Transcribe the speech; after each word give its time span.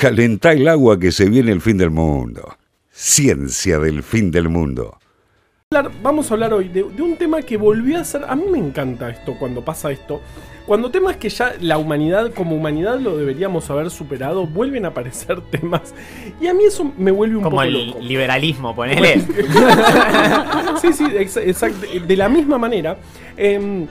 Calentá 0.00 0.52
el 0.52 0.66
agua 0.66 0.98
que 0.98 1.12
se 1.12 1.28
viene 1.28 1.52
el 1.52 1.60
fin 1.60 1.76
del 1.76 1.90
mundo. 1.90 2.56
Ciencia 2.90 3.78
del 3.78 4.02
fin 4.02 4.30
del 4.30 4.48
mundo. 4.48 4.96
Vamos 6.02 6.30
a 6.30 6.34
hablar 6.34 6.54
hoy 6.54 6.68
de, 6.68 6.84
de 6.84 7.02
un 7.02 7.16
tema 7.18 7.42
que 7.42 7.58
volvió 7.58 7.98
a 8.00 8.04
ser. 8.04 8.24
A 8.26 8.34
mí 8.34 8.44
me 8.50 8.56
encanta 8.56 9.10
esto 9.10 9.36
cuando 9.38 9.62
pasa 9.62 9.92
esto. 9.92 10.22
Cuando 10.64 10.90
temas 10.90 11.18
que 11.18 11.28
ya 11.28 11.52
la 11.60 11.76
humanidad, 11.76 12.32
como 12.32 12.56
humanidad, 12.56 12.98
lo 12.98 13.14
deberíamos 13.14 13.68
haber 13.68 13.90
superado, 13.90 14.46
vuelven 14.46 14.86
a 14.86 14.88
aparecer 14.88 15.38
temas. 15.50 15.94
Y 16.40 16.46
a 16.46 16.54
mí 16.54 16.64
eso 16.64 16.90
me 16.96 17.10
vuelve 17.10 17.36
un 17.36 17.42
Como 17.42 17.56
poco 17.56 17.64
el 17.64 17.88
loco. 17.88 18.00
liberalismo, 18.00 18.74
ponele. 18.74 19.20
sí, 20.80 20.94
sí, 20.94 21.04
ex- 21.14 21.36
exacto. 21.36 21.86
De 22.06 22.16
la 22.16 22.30
misma 22.30 22.56
manera, 22.56 22.96
em, 23.36 23.86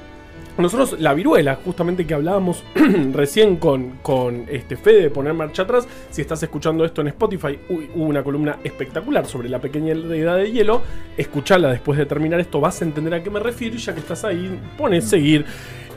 nosotros, 0.57 0.99
la 0.99 1.13
viruela, 1.13 1.55
justamente 1.55 2.05
que 2.05 2.13
hablábamos 2.13 2.63
recién 3.13 3.57
con, 3.57 3.99
con 4.01 4.45
este 4.49 4.75
Fede 4.77 5.03
de 5.03 5.09
poner 5.09 5.33
marcha 5.33 5.63
atrás, 5.63 5.87
si 6.09 6.21
estás 6.21 6.41
escuchando 6.43 6.83
esto 6.85 7.01
en 7.01 7.07
Spotify, 7.07 7.59
hubo 7.69 8.05
una 8.05 8.23
columna 8.23 8.59
espectacular 8.63 9.25
sobre 9.25 9.49
la 9.49 9.59
pequeña 9.59 9.93
edad 9.93 10.37
de 10.37 10.51
hielo. 10.51 10.81
Escuchala 11.17 11.69
después 11.69 11.97
de 11.97 12.05
terminar 12.05 12.39
esto, 12.39 12.59
vas 12.59 12.81
a 12.81 12.85
entender 12.85 13.13
a 13.13 13.23
qué 13.23 13.29
me 13.29 13.39
refiero. 13.39 13.75
Y 13.75 13.79
ya 13.79 13.93
que 13.93 13.99
estás 13.99 14.25
ahí, 14.25 14.59
pones 14.77 15.05
seguir. 15.05 15.45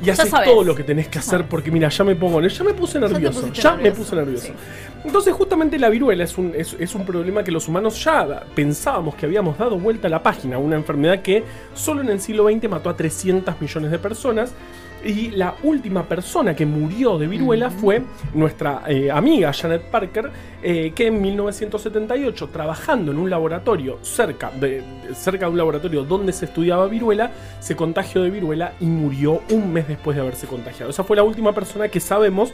Y 0.02 0.10
haces 0.10 0.30
todo 0.30 0.64
lo 0.64 0.74
que 0.74 0.84
tenés 0.84 1.08
que 1.08 1.18
hacer 1.18 1.46
porque 1.46 1.70
mira, 1.70 1.88
ya 1.88 2.04
me 2.04 2.16
pongo, 2.16 2.40
ya 2.40 2.64
me 2.64 2.74
puse 2.74 2.98
nervioso, 2.98 3.52
ya 3.52 3.76
me 3.76 3.92
puse 3.92 4.16
nervioso. 4.16 4.46
sí. 4.46 4.52
Entonces 5.04 5.34
justamente 5.34 5.78
la 5.78 5.88
viruela 5.88 6.24
es 6.24 6.38
un, 6.38 6.52
es, 6.54 6.76
es 6.78 6.94
un 6.94 7.04
problema 7.04 7.42
que 7.42 7.50
los 7.50 7.66
humanos 7.66 8.02
ya 8.04 8.44
pensábamos 8.54 9.16
que 9.16 9.26
habíamos 9.26 9.58
dado 9.58 9.78
vuelta 9.78 10.06
a 10.06 10.10
la 10.10 10.22
página, 10.22 10.58
una 10.58 10.76
enfermedad 10.76 11.22
que 11.22 11.42
solo 11.74 12.02
en 12.02 12.08
el 12.08 12.20
siglo 12.20 12.48
XX 12.48 12.68
mató 12.68 12.88
a 12.88 12.96
300 12.96 13.60
millones 13.60 13.90
de 13.90 13.98
personas. 13.98 14.52
Y 15.04 15.30
la 15.32 15.56
última 15.64 16.04
persona 16.04 16.54
que 16.54 16.64
murió 16.64 17.18
de 17.18 17.26
viruela 17.26 17.70
fue 17.70 18.02
nuestra 18.34 18.82
eh, 18.86 19.10
amiga 19.10 19.52
Janet 19.52 19.82
Parker, 19.90 20.30
eh, 20.62 20.92
que 20.94 21.08
en 21.08 21.20
1978, 21.20 22.48
trabajando 22.52 23.10
en 23.10 23.18
un 23.18 23.28
laboratorio 23.28 23.98
cerca 24.02 24.50
de, 24.50 24.82
de- 25.08 25.14
cerca 25.14 25.46
de 25.46 25.52
un 25.52 25.58
laboratorio 25.58 26.04
donde 26.04 26.32
se 26.32 26.44
estudiaba 26.44 26.86
viruela, 26.86 27.32
se 27.58 27.74
contagió 27.74 28.22
de 28.22 28.30
viruela 28.30 28.74
y 28.80 28.86
murió 28.86 29.42
un 29.50 29.72
mes 29.72 29.88
después 29.88 30.14
de 30.16 30.22
haberse 30.22 30.46
contagiado. 30.46 30.90
Esa 30.90 31.02
fue 31.04 31.16
la 31.16 31.24
última 31.24 31.52
persona 31.52 31.88
que 31.88 31.98
sabemos 32.00 32.52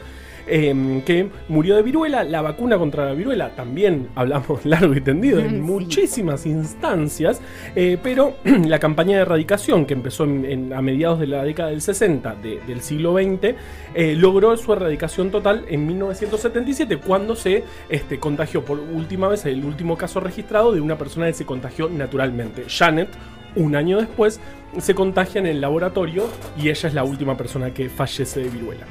eh, 0.49 1.01
que 1.05 1.29
murió 1.47 1.75
de 1.75 1.83
viruela. 1.83 2.23
La 2.23 2.41
vacuna 2.41 2.77
contra 2.77 3.05
la 3.05 3.13
viruela 3.13 3.49
también 3.55 4.09
hablamos 4.15 4.65
largo 4.65 4.93
y 4.95 5.01
tendido 5.01 5.39
en 5.39 5.49
Sí. 5.49 5.55
muchísimas 5.57 6.45
instancias, 6.45 7.41
eh, 7.75 7.97
pero 8.01 8.35
la 8.43 8.79
campaña 8.79 9.17
de 9.17 9.21
erradicación 9.23 9.85
que 9.85 9.93
empezó 9.93 10.23
en- 10.25 10.45
en- 10.45 10.73
a 10.73 10.81
mediados 10.81 11.19
de 11.19 11.27
la 11.27 11.43
década 11.43 11.69
del 11.69 11.81
60 11.81 12.35
de- 12.35 12.59
del 12.67 12.81
siglo 12.81 13.13
XX 13.13 13.55
eh, 13.93 14.15
logró 14.15 14.55
su 14.57 14.73
erradicación 14.73 15.31
total 15.31 15.65
en 15.69 15.85
1977 15.87 16.97
cuando 16.97 17.35
se 17.35 17.63
este, 17.89 18.19
contagió 18.19 18.63
por 18.65 18.79
última 18.79 19.27
vez 19.27 19.45
el 19.45 19.63
último 19.63 19.97
caso 19.97 20.19
registrado 20.19 20.71
de 20.73 20.81
una 20.81 20.97
persona 20.97 21.27
que 21.27 21.33
se 21.33 21.45
contagió 21.45 21.89
naturalmente. 21.89 22.65
Janet, 22.67 23.09
un 23.55 23.75
año 23.75 23.97
después, 23.97 24.39
se 24.77 24.93
contagia 24.93 25.39
en 25.39 25.47
el 25.47 25.61
laboratorio 25.61 26.25
y 26.61 26.69
ella 26.69 26.87
es 26.87 26.93
la 26.93 27.03
última 27.03 27.35
persona 27.35 27.73
que 27.73 27.89
fallece 27.89 28.41
de 28.41 28.49
viruela. 28.49 28.85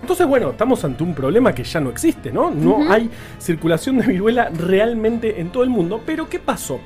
Entonces, 0.00 0.26
bueno, 0.26 0.50
estamos 0.50 0.84
ante 0.84 1.02
un 1.02 1.14
problema 1.14 1.54
que 1.54 1.64
ya 1.64 1.80
no 1.80 1.90
existe, 1.90 2.30
¿no? 2.30 2.50
No 2.50 2.90
hay 2.90 3.10
circulación 3.38 3.98
de 3.98 4.06
viruela 4.06 4.50
realmente 4.50 5.40
en 5.40 5.50
todo 5.50 5.62
el 5.62 5.70
mundo. 5.70 6.02
Pero, 6.04 6.28
¿qué 6.28 6.38
pasó? 6.38 6.80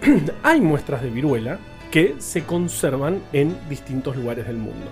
hay 0.42 0.60
muestras 0.60 1.02
de 1.02 1.10
viruela 1.10 1.58
que 1.90 2.16
se 2.18 2.44
conservan 2.44 3.20
en 3.32 3.56
distintos 3.68 4.16
lugares 4.16 4.46
del 4.46 4.58
mundo. 4.58 4.86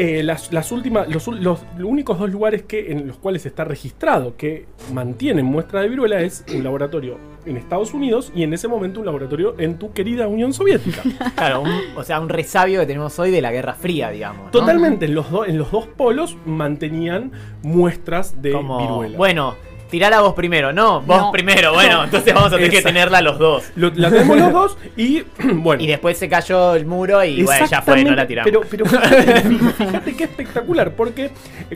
Eh, 0.00 0.22
las, 0.22 0.52
las 0.52 0.70
últimas, 0.70 1.08
los, 1.08 1.26
los 1.26 1.58
únicos 1.82 2.20
dos 2.20 2.30
lugares 2.30 2.62
que, 2.62 2.92
en 2.92 3.08
los 3.08 3.16
cuales 3.16 3.44
está 3.46 3.64
registrado 3.64 4.36
que 4.36 4.66
mantienen 4.92 5.44
muestras 5.44 5.82
de 5.82 5.88
viruela 5.88 6.20
es 6.20 6.44
un 6.54 6.62
laboratorio 6.62 7.18
en 7.44 7.56
Estados 7.56 7.92
Unidos 7.94 8.30
y 8.32 8.44
en 8.44 8.54
ese 8.54 8.68
momento 8.68 9.00
un 9.00 9.06
laboratorio 9.06 9.56
en 9.58 9.76
tu 9.76 9.92
querida 9.92 10.28
Unión 10.28 10.52
Soviética. 10.52 11.02
Claro, 11.34 11.62
un- 11.62 11.80
o 11.96 12.04
sea, 12.04 12.20
un 12.20 12.28
resabio 12.28 12.78
que 12.78 12.86
tenemos 12.86 13.18
hoy 13.18 13.32
de 13.32 13.42
la 13.42 13.50
Guerra 13.50 13.74
Fría, 13.74 14.10
digamos. 14.10 14.44
¿no? 14.46 14.50
Totalmente, 14.52 15.06
en 15.06 15.14
los, 15.16 15.30
do- 15.32 15.44
en 15.46 15.58
los 15.58 15.70
dos 15.72 15.86
polos 15.88 16.36
mantenían 16.46 17.32
muestras 17.62 18.40
de 18.40 18.52
Como, 18.52 18.78
viruela. 18.78 19.16
bueno, 19.18 19.54
tirala 19.90 20.20
vos 20.20 20.34
primero, 20.34 20.72
no, 20.72 21.00
vos 21.02 21.18
No. 21.18 21.32
primero, 21.32 21.72
bueno, 21.72 22.04
entonces 22.04 22.32
vamos 22.34 22.52
a 22.52 22.56
tener 22.56 22.70
que 22.70 22.82
tenerla 22.82 23.20
los 23.20 23.38
dos. 23.38 23.70
Lo- 23.76 23.90
la 23.94 24.10
tenemos 24.10 24.36
los 24.38 24.52
dos 24.52 24.78
y 24.96 25.22
bueno. 25.54 25.82
Y 25.82 25.86
después 25.86 26.16
se 26.18 26.28
cayó 26.28 26.74
el 26.74 26.86
muro 26.86 27.22
y 27.24 27.42
bueno, 27.42 27.66
ya 27.66 27.82
fue, 27.82 28.04
no 28.04 28.14
la 28.14 28.26
tiramos. 28.26 28.50
Pero, 28.50 28.62
pero 28.70 28.84
fíjate, 28.86 30.14
qué 30.16 30.24
espectacular, 30.24 30.92
porque 30.92 31.30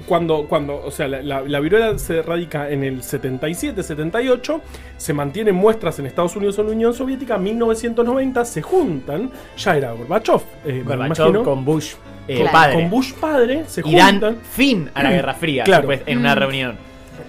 cuando, 0.07 0.45
cuando 0.49 0.77
o 0.85 0.91
sea, 0.91 1.09
la, 1.09 1.23
la- 1.23 1.41
la 1.43 1.61
viruela 1.61 1.99
se 1.99 2.23
radica 2.23 2.69
en 2.71 2.85
el 2.85 3.03
77, 3.03 3.83
78, 3.83 4.61
se 4.97 5.13
mantienen 5.15 5.55
muestras 5.55 5.99
en 5.99 6.07
Estados 6.07 6.37
Unidos 6.37 6.59
o 6.59 6.63
en 6.63 6.67
la 6.69 6.73
Unión 6.75 6.95
Soviética, 6.95 7.39
1990 7.39 8.45
se 8.45 8.63
juntan, 8.63 9.31
ya 9.57 9.77
era 9.77 9.93
Gorbachev, 9.93 10.41
eh, 10.65 10.83
Gorbachev 10.85 11.43
con 11.43 11.65
Bush 11.65 11.95
eh, 12.29 12.37
Claro. 12.37 12.53
padre. 12.53 12.75
con 12.75 12.91
Bush 12.91 13.13
padre, 13.15 13.65
se 13.67 13.83
y 13.85 13.97
dan 13.97 14.13
juntan. 14.13 14.37
fin 14.53 14.91
a 14.95 15.03
la 15.03 15.11
Guerra 15.11 15.35
Fría 15.35 15.65
Claro. 15.65 15.89
después 15.89 16.09
en 16.09 16.19
una 16.19 16.35
reunión. 16.35 16.77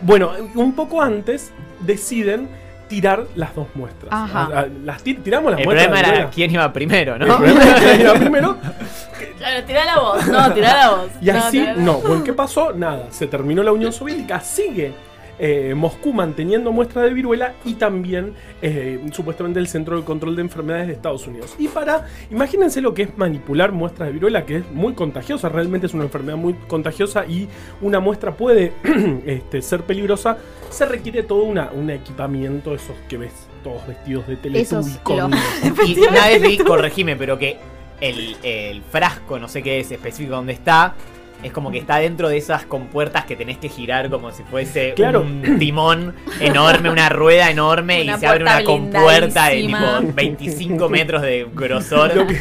Bueno, 0.01 0.31
un 0.55 0.73
poco 0.73 1.01
antes 1.01 1.51
deciden 1.79 2.47
tirar 2.88 3.25
las 3.35 3.55
dos 3.55 3.67
muestras. 3.75 4.11
Ajá. 4.13 4.49
A- 4.53 4.59
a- 4.61 4.67
Las 4.83 5.01
ti- 5.03 5.16
tiramos 5.16 5.51
las 5.51 5.59
El 5.61 5.66
muestras. 5.66 5.88
problema 5.89 6.11
de 6.16 6.21
era 6.21 6.29
quién 6.29 6.51
iba 6.51 6.71
primero, 6.73 7.17
¿no? 7.17 7.25
El 7.25 7.31
problema 7.33 7.63
era 7.63 7.75
quién 7.79 8.01
iba 8.01 8.13
primero. 8.19 8.57
Claro, 9.38 9.63
tirá 9.66 9.85
la 9.85 9.99
voz. 9.99 10.27
No, 10.27 10.53
tirá 10.53 10.77
la 10.77 10.89
voz. 10.91 11.09
Y 11.21 11.29
así, 11.29 11.66
no, 11.77 11.94
bueno, 11.99 12.23
¿qué 12.23 12.33
pasó? 12.33 12.71
Nada, 12.73 13.07
se 13.09 13.27
terminó 13.27 13.63
la 13.63 13.71
Unión 13.71 13.91
Soviética, 13.94 14.39
sigue 14.41 14.94
eh, 15.39 15.73
Moscú 15.75 16.13
manteniendo 16.13 16.71
muestras 16.71 17.05
de 17.05 17.13
viruela 17.13 17.53
y 17.66 17.73
también 17.73 18.33
eh, 18.61 18.99
supuestamente 19.11 19.59
el 19.59 19.67
Centro 19.67 19.97
de 19.97 20.03
Control 20.03 20.35
de 20.35 20.41
Enfermedades 20.44 20.88
de 20.88 20.94
Estados 20.94 21.25
Unidos. 21.27 21.55
Y 21.57 21.67
para, 21.67 22.07
imagínense 22.31 22.81
lo 22.81 22.94
que 22.94 23.03
es 23.03 23.17
manipular 23.17 23.71
muestras 23.71 24.07
de 24.09 24.13
viruela, 24.13 24.45
que 24.45 24.57
es 24.57 24.71
muy 24.71 24.94
contagiosa, 24.94 25.49
realmente 25.49 25.88
es 25.88 25.94
una 25.94 26.03
enfermedad 26.03 26.38
muy 26.38 26.53
contagiosa 26.67 27.25
y 27.25 27.47
una 27.81 27.99
muestra 27.99 28.35
puede 28.35 28.73
este, 29.25 29.61
ser 29.61 29.81
peligrosa, 29.81 30.38
se 30.69 30.85
requiere 30.85 31.23
todo 31.23 31.44
una, 31.44 31.71
un 31.71 31.89
equipamiento, 31.89 32.73
esos 32.73 32.95
que 33.07 33.17
ves 33.17 33.33
todos 33.63 33.85
vestidos 33.88 34.27
de 34.27 34.35
los- 34.35 34.97
Y 35.88 36.00
una 36.00 36.27
vez 36.27 36.41
vi, 36.41 36.57
corregime, 36.57 37.15
pero 37.15 37.38
que 37.39 37.57
el, 38.01 38.35
el 38.44 38.81
frasco, 38.81 39.39
no 39.39 39.47
sé 39.47 39.63
qué 39.63 39.79
es 39.79 39.91
específico 39.91 40.35
donde 40.35 40.53
está, 40.53 40.94
es 41.43 41.51
como 41.51 41.71
que 41.71 41.77
está 41.77 41.97
dentro 41.97 42.29
de 42.29 42.37
esas 42.37 42.65
compuertas 42.65 43.25
que 43.25 43.35
tenés 43.35 43.57
que 43.57 43.69
girar 43.69 44.09
como 44.09 44.31
si 44.31 44.43
fuese 44.43 44.93
Claro. 44.95 45.21
un 45.21 45.57
timón 45.59 46.15
enorme, 46.39 46.89
una 46.89 47.09
rueda 47.09 47.49
enorme 47.51 48.01
Una 48.03 48.15
y 48.15 48.19
se 48.19 48.27
abre 48.27 48.43
una 48.43 48.51
puerta 48.53 48.65
compuerta 48.71 49.47
de 49.49 49.55
tipo 49.61 49.77
25 50.15 50.89
metros 50.89 51.21
de 51.21 51.47
grosor. 51.53 52.27
Que- 52.27 52.39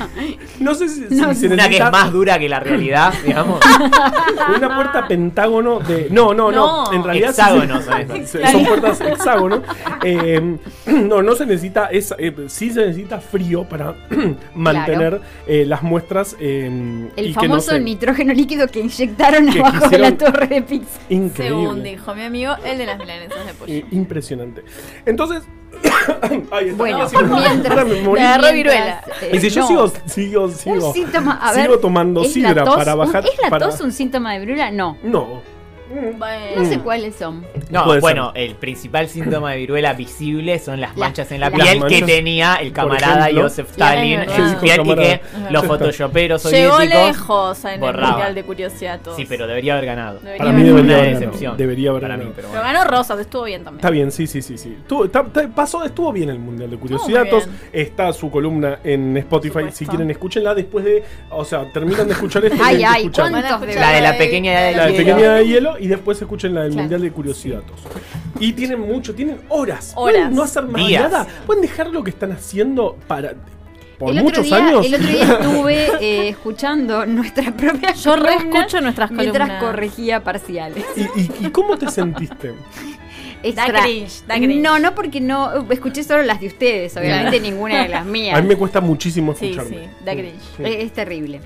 no 0.61 0.75
sé 0.75 0.89
si, 0.89 1.09
si 1.09 1.15
No, 1.17 1.35
se 1.35 1.49
Una 1.49 1.69
que 1.69 1.77
es 1.79 1.91
más 1.91 2.13
dura 2.13 2.39
que 2.39 2.49
la 2.49 2.61
realidad, 2.61 3.13
digamos. 3.25 3.61
una 4.57 4.75
puerta 4.77 5.07
pentágono 5.09 5.81
de. 5.81 6.09
No, 6.11 6.33
no, 6.35 6.51
no. 6.51 6.85
No. 6.85 6.93
En 6.93 7.03
realidad 7.05 7.33
sí 7.35 7.41
Hexágonos 7.41 7.85
se- 8.27 8.47
son 8.53 8.65
puertas 8.65 9.01
hexágono. 9.01 9.63
Eh, 10.05 10.57
no, 10.87 11.23
no 11.23 11.35
se 11.35 11.47
necesita. 11.47 11.87
Es, 11.87 12.15
eh, 12.19 12.33
sí 12.49 12.71
se 12.71 12.81
necesita 12.87 13.19
frío 13.19 13.65
para 13.65 13.95
mantener 14.55 15.21
eh, 15.47 15.65
las 15.67 15.83
muestras. 15.83 16.37
eh, 16.41 16.67
El 17.17 17.27
y 17.27 17.35
que 17.35 17.49
no 17.49 17.55
famoso 17.55 17.71
se- 17.73 17.81
nitrógeno 17.81 18.33
líquido 18.33 18.69
que 18.69 18.81
inyectaron 18.95 19.51
Que 19.51 19.61
abajo 19.61 19.89
de 19.89 19.99
la 19.99 20.17
torre 20.17 20.47
de 20.47 20.63
pizza. 20.63 21.01
Increíble. 21.09 21.59
Según 21.63 21.83
dijo 21.83 22.15
mi 22.15 22.23
amigo, 22.23 22.55
el 22.65 22.79
de 22.79 22.87
las 22.87 22.99
milanesas 22.99 23.47
de 23.47 23.55
pollo. 23.55 23.73
Eh, 23.73 23.85
impresionante. 23.91 24.63
Entonces. 25.07 25.43
Ay, 26.51 26.69
está- 26.69 26.77
Bueno, 26.77 27.09
mientras- 27.13 27.87
me 27.87 28.21
agarró 28.21 28.53
viruela. 28.53 29.03
eh, 29.23 29.31
Y 29.35 29.41
si 29.41 29.51
yo 29.51 29.63
no, 29.63 29.69
sigo, 29.69 29.93
sigo, 30.07 30.49
sigo. 30.49 30.89
Un 30.89 30.95
síntoma, 30.95 31.33
a 31.41 31.53
ver. 31.53 31.63
sigo 31.65 31.79
tomando 31.79 32.23
¿es 32.23 32.29
la 32.29 32.33
sidra 32.51 32.65
tos 32.65 32.77
para 32.77 32.93
un- 32.95 32.99
bajar. 33.01 33.25
¿Es 33.25 33.33
la 33.43 33.51
para- 33.51 33.69
tos 33.71 33.81
un 33.81 33.93
síntoma 33.93 34.33
de 34.35 34.41
viruela? 34.41 34.71
No. 34.71 34.97
No. 35.03 35.43
Bueno. 36.19 36.47
No 36.57 36.65
sé 36.69 36.79
Mm. 36.79 36.81
cuáles 36.83 37.15
son. 37.17 37.45
No, 37.71 37.85
Puede 37.85 38.01
bueno, 38.01 38.33
el 38.35 38.55
principal 38.55 39.09
síntoma 39.09 39.53
de 39.53 39.59
viruela 39.59 39.93
visible 39.93 40.59
son 40.59 40.81
las 40.81 40.97
La- 40.97 41.07
manchas 41.07 41.31
en 41.33 41.41
la 41.41 41.51
las 41.51 41.61
piel 41.61 41.81
manchas, 41.81 42.01
que 42.01 42.07
tenía 42.07 42.55
el 42.57 42.69
por 42.69 42.75
camarada 42.77 43.21
ejemplo. 43.29 43.43
Joseph 43.43 43.71
Stalin 43.71 44.21
es 44.21 44.39
en 44.39 44.51
su 44.51 44.61
piel 44.61 44.81
y 44.85 44.95
que 44.95 45.21
los 45.51 45.65
photoshoperos 45.67 46.45
Llegó 46.51 46.75
soviéticos 46.77 47.07
lejos 47.07 47.65
en 47.65 47.71
el 47.73 47.81
borraban. 47.81 48.11
mundial 48.11 48.35
de 48.35 48.43
curiosidad 48.45 49.01
todos. 49.03 49.17
Sí, 49.17 49.27
pero 49.29 49.47
debería 49.47 49.75
haber 49.75 49.87
ganado. 49.87 50.19
Debería 50.21 50.39
Para 50.39 50.51
haber 50.51 50.63
mí 50.63 50.69
ganado. 50.71 50.77
debería 50.77 50.95
Una 50.95 51.03
haber 51.03 51.13
ganado. 51.15 51.27
decepción. 51.31 51.57
Debería 51.57 51.91
haber 51.91 52.03
para 52.03 52.15
mí, 52.17 52.19
ganado. 52.21 52.35
pero 52.37 52.49
Pero 52.49 52.63
bueno. 52.63 52.79
ganó 52.79 52.91
Rosas, 52.91 53.21
estuvo 53.21 53.43
bien 53.45 53.65
también. 53.65 53.79
Está 53.81 53.91
bien, 53.91 54.13
sí, 54.13 54.27
sí, 54.27 54.43
sí, 54.43 54.59
sí. 54.59 54.77
Estuvo, 54.81 55.05
está- 55.05 55.21
está- 55.21 55.49
pasó, 55.49 55.85
estuvo 55.85 56.13
bien 56.13 56.29
el 56.31 56.39
Mundial 56.39 56.71
de 56.71 56.77
muy 56.77 56.89
bien. 56.89 57.23
Está 57.73 58.13
su 58.13 58.31
columna 58.31 58.79
en 58.85 59.17
Spotify. 59.19 59.53
supuesto. 59.53 59.77
Si 59.79 59.87
quieren, 59.87 60.11
escúchenla 60.11 60.55
después 60.55 60.85
de. 60.85 61.03
O 61.31 61.45
sea, 61.45 61.71
terminan 61.73 62.07
de 62.07 62.13
escuchar 62.15 62.45
esto. 62.45 62.57
y 62.57 62.61
Ay, 62.63 62.77
tienen 62.77 62.79
que 62.81 62.87
ay, 62.87 63.03
escuchar 63.03 63.31
¿cuántos 63.31 63.51
Van 63.51 63.63
a 63.63 63.67
de 63.67 63.75
La 63.75 63.91
de 63.93 64.01
la 64.01 64.19
pequeña 64.19 64.53
edad 64.53 64.67
del 64.69 64.77
La 64.77 64.87
de 64.87 64.93
hielo. 64.93 65.05
Pequeña 65.05 65.35
de 65.35 65.47
Hielo 65.47 65.79
y 65.79 65.82
después 65.89 66.21
escuchen 66.21 66.55
la 66.55 66.63
del 66.63 66.71
Claro. 66.73 66.83
Mundial 66.83 67.03
de 67.03 67.11
Curiosidatos. 67.13 67.81
Y 68.41 68.53
tienen 68.53 68.81
mucho, 68.81 69.15
tienen 69.15 69.41
horas. 69.49 69.93
Horas. 69.97 70.17
Pueden 70.17 70.35
no 70.35 70.43
hacer 70.43 70.65
más 70.65 70.87
Días. 70.87 71.11
nada. 71.11 71.27
Pueden 71.47 71.63
dejar 71.63 71.89
lo 71.89 72.03
que 72.05 72.11
están 72.11 72.33
haciendo 72.33 72.97
para. 73.07 73.35
Por 73.99 74.11
el 74.11 74.17
otro 74.19 74.25
muchos 74.25 74.45
día, 74.47 74.57
años. 74.57 74.85
El 74.87 74.95
otro 74.95 75.07
día 75.07 75.23
estuve 75.41 75.87
eh, 76.01 76.29
escuchando 76.31 77.07
nuestra 77.07 77.53
propia 77.53 77.93
Yo 77.95 78.17
reescucho 78.17 78.81
nuestras 78.81 79.11
mientras 79.13 79.49
columnas. 79.49 79.63
corregía 79.65 80.25
parciales. 80.25 80.85
¿Y, 80.97 81.03
y, 81.21 81.31
y 81.47 81.51
cómo 81.51 81.77
te 81.79 81.89
sentiste? 81.89 82.53
extra. 83.45 83.83
cringe, 83.83 84.23
da 84.27 84.37
cringe. 84.37 84.61
No, 84.61 84.79
no 84.81 84.95
porque 84.95 85.21
no 85.21 85.69
escuché 85.71 86.03
solo 86.03 86.23
las 86.23 86.41
de 86.41 86.49
ustedes, 86.49 86.97
obviamente 86.97 87.39
ninguna 87.41 87.83
de 87.83 87.89
las 87.91 88.03
A 88.07 88.11
mías. 88.11 88.43
mí 88.43 88.49
me 88.49 88.57
cuesta 88.57 88.81
muchísimo 88.81 89.35
Sí, 89.35 89.51
escucharme. 89.51 89.85
sí, 89.85 89.91
da 90.05 90.13
cringe. 90.13 90.41
Sí. 90.57 90.63
Es, 90.65 90.85
es 90.85 90.93
terrible. 90.93 91.41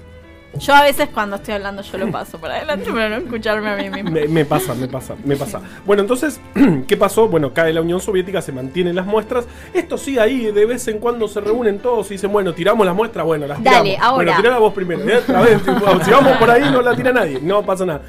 Yo 0.59 0.75
a 0.75 0.83
veces 0.83 1.09
cuando 1.13 1.37
estoy 1.37 1.55
hablando 1.55 1.83
yo 1.83 1.99
lo 1.99 2.11
paso 2.11 2.39
para 2.39 2.57
adelante 2.57 2.91
para 2.91 3.09
no 3.09 3.17
escucharme 3.17 3.71
a 3.71 3.77
mí 3.77 3.91
mismo. 3.91 4.11
Me, 4.11 4.29
me 4.29 4.45
pasa, 4.45 4.75
me 4.75 4.89
pasa, 4.89 5.15
me 5.25 5.37
pasa. 5.37 5.61
Bueno, 5.85 6.03
entonces, 6.03 6.41
¿qué 6.89 6.97
pasó? 6.97 7.29
Bueno, 7.29 7.53
cae 7.53 7.73
la 7.73 7.81
Unión 7.81 8.01
Soviética, 8.01 8.41
se 8.43 8.53
mantienen 8.53 8.95
las 8.95 9.07
muestras. 9.07 9.47
Esto 9.75 9.99
sí, 9.99 10.19
ahí 10.19 10.47
de 10.53 10.67
vez 10.67 10.87
en 10.89 10.99
cuando 10.99 11.29
se 11.29 11.41
reúnen 11.41 11.79
todos 11.79 12.11
y 12.11 12.15
dicen, 12.15 12.33
bueno, 12.33 12.53
tiramos 12.55 12.87
las 12.87 12.95
muestras, 12.95 13.27
bueno, 13.27 13.47
las 13.47 13.63
Dale, 13.63 13.91
tiramos. 13.91 14.07
ahora. 14.07 14.25
Bueno, 14.25 14.43
tirá 14.43 14.59
vos 14.59 14.73
primero. 14.75 15.09
¿eh? 15.09 15.17
Otra 15.19 15.41
vez, 15.43 15.63
tipo, 15.63 16.01
si 16.05 16.11
vamos 16.11 16.37
por 16.37 16.51
ahí 16.51 16.63
no 16.71 16.83
la 16.83 16.95
tira 16.97 17.13
nadie, 17.13 17.41
no 17.41 17.63
pasa 17.65 17.85
nada. 17.87 18.03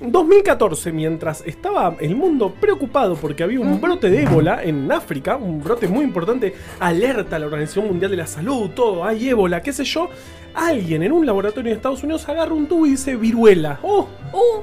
2014, 0.00 0.92
mientras 0.92 1.42
estaba 1.46 1.96
el 2.00 2.14
mundo 2.16 2.52
preocupado 2.60 3.16
porque 3.16 3.42
había 3.42 3.60
un 3.60 3.80
brote 3.80 4.10
de 4.10 4.22
ébola 4.22 4.62
en 4.62 4.90
África, 4.92 5.36
un 5.36 5.62
brote 5.62 5.88
muy 5.88 6.04
importante, 6.04 6.54
alerta 6.80 7.36
a 7.36 7.38
la 7.38 7.46
Organización 7.46 7.86
Mundial 7.86 8.10
de 8.10 8.16
la 8.18 8.26
Salud, 8.26 8.70
todo, 8.70 9.04
hay 9.04 9.28
ébola, 9.30 9.62
qué 9.62 9.72
sé 9.72 9.84
yo, 9.84 10.10
alguien 10.54 11.02
en 11.02 11.12
un 11.12 11.26
laboratorio 11.26 11.70
en 11.70 11.76
Estados 11.76 12.02
Unidos 12.02 12.28
agarra 12.28 12.54
un 12.54 12.66
tubo 12.66 12.86
y 12.86 12.90
dice 12.90 13.16
viruela. 13.16 13.78
¡Oh! 13.82 14.08
Uh, 14.32 14.62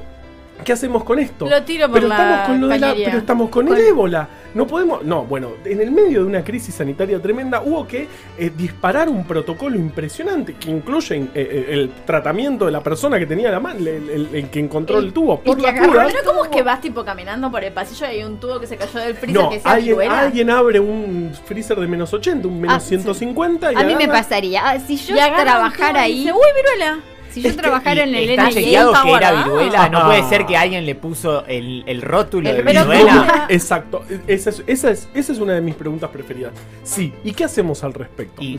¿Qué 0.64 0.72
hacemos 0.72 1.02
con 1.02 1.18
esto? 1.18 1.48
Lo 1.48 1.62
tiro 1.64 1.86
por 1.88 1.94
pero 1.94 2.08
la 2.08 2.14
estamos 2.16 2.46
con 2.46 2.60
lo 2.60 2.68
de 2.68 2.78
la, 2.78 2.94
pero 2.94 3.18
estamos 3.18 3.50
con, 3.50 3.66
el 3.68 3.78
ébola. 3.78 4.28
No 4.54 4.66
podemos. 4.66 5.02
No, 5.02 5.24
bueno, 5.24 5.52
en 5.64 5.80
el 5.80 5.90
medio 5.90 6.20
de 6.20 6.26
una 6.26 6.44
crisis 6.44 6.74
sanitaria 6.74 7.20
tremenda 7.20 7.62
hubo 7.62 7.84
que 7.86 8.06
eh, 8.38 8.52
disparar 8.56 9.08
un 9.08 9.24
protocolo 9.24 9.74
impresionante 9.76 10.54
que 10.54 10.70
incluye 10.70 11.16
eh, 11.16 11.28
eh, 11.34 11.66
el 11.70 11.90
tratamiento 12.06 12.66
de 12.66 12.70
la 12.70 12.80
persona 12.80 13.18
que 13.18 13.26
tenía 13.26 13.50
la 13.50 13.58
mano, 13.58 13.80
el, 13.80 13.88
el- 13.88 14.28
el 14.34 14.50
que 14.50 14.60
encontró 14.60 14.98
el, 14.98 15.06
El- 15.06 15.12
tubo 15.12 15.40
por 15.40 15.58
la 15.60 15.72
cura. 15.74 16.06
pero 16.06 16.18
¿cómo 16.24 16.44
es 16.44 16.50
que 16.50 16.62
vas 16.62 16.80
tipo 16.80 17.04
caminando 17.04 17.50
por 17.50 17.64
el 17.64 17.72
pasillo 17.72 18.06
y 18.06 18.10
hay 18.10 18.22
un 18.24 18.38
tubo 18.38 18.60
que 18.60 18.66
se 18.68 18.76
cayó 18.76 19.00
del 19.00 19.14
freezer 19.16 19.42
No, 19.42 19.50
que 19.50 19.58
sea 19.58 19.72
alguien, 19.72 20.00
alguien 20.12 20.50
abre 20.50 20.78
un 20.78 21.32
freezer 21.46 21.78
de 21.80 21.88
menos 21.88 22.12
80, 22.12 22.46
un 22.46 22.60
menos 22.60 22.76
Ah, 22.76 22.80
sí. 22.80 22.88
150 22.90 23.72
y 23.72 23.76
A 23.76 23.82
mí 23.84 23.96
me 23.96 24.06
pasaría. 24.06 24.60
ah, 24.68 24.78
si 24.78 24.96
yo 24.96 25.16
trabajara 25.16 26.02
ahí, 26.02 26.18
dice, 26.20 26.32
Uy, 26.32 26.38
viruela. 26.54 26.98
Si 27.32 27.42
yo 27.42 27.48
Es 27.48 27.56
que- 27.56 27.62
trabajara 27.62 28.02
en 28.04 28.14
el 28.14 28.30
Está 28.30 28.48
que 28.50 28.72
era 28.74 29.32
viruela. 29.44 29.88
No 29.88 29.98
Ah. 29.98 30.04
puede 30.06 30.22
ser 30.28 30.46
que 30.46 30.56
alguien 30.56 30.86
le 30.86 30.94
puso 30.94 31.44
el, 31.46 31.82
el 31.86 32.02
rótulo 32.02 32.48
El- 32.50 32.56
de 32.56 32.62
viruela. 32.62 33.26
¿cómo? 33.28 33.44
Exacto, 33.48 34.04
esa 34.26 34.50
es, 34.50 34.62
esa, 34.66 34.90
es, 34.90 35.08
esa 35.14 35.32
es 35.32 35.38
una 35.38 35.54
de 35.54 35.60
mis 35.60 35.74
preguntas 35.74 36.10
preferidas. 36.10 36.52
Sí, 36.82 37.12
¿y 37.24 37.32
qué 37.32 37.44
hacemos 37.44 37.82
al 37.84 37.94
respecto? 37.94 38.42
Y, 38.42 38.58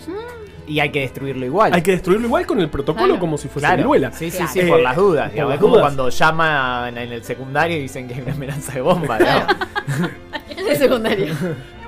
y 0.68 0.80
hay 0.80 0.90
que 0.92 1.02
destruirlo 1.02 1.46
igual. 1.46 1.74
Hay 1.74 1.82
que 1.82 1.92
destruirlo 1.92 2.26
igual 2.28 2.46
con 2.46 2.60
el 2.62 2.70
protocolo 2.70 3.06
Claro. 3.06 3.20
como 3.20 3.38
si 3.38 3.48
fuese 3.50 3.66
Claro. 3.68 3.78
viruela. 3.84 4.12
Sí, 4.14 4.32
sí, 4.32 4.38
Claro. 4.38 4.52
sí, 4.54 4.60
Eh, 4.62 4.68
por 4.68 4.80
las 4.82 4.96
dudas. 4.96 5.26
por 5.26 5.32
digamos. 5.34 5.50
las 5.50 5.56
es 5.58 5.62
como 5.62 5.74
dudas. 5.76 5.84
cuando 5.84 6.10
llaman 6.10 6.98
en 6.98 7.12
el 7.12 7.24
secundario 7.24 7.78
y 7.78 7.82
dicen 7.82 8.08
que 8.08 8.14
hay 8.16 8.22
una 8.22 8.32
amenaza 8.34 8.72
de 8.74 8.82
bomba. 8.82 9.18
¿no? 9.20 10.08
En 10.58 10.68
el 10.70 10.78
secundario. 10.78 11.34